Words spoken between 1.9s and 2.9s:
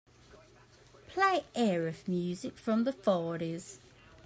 music from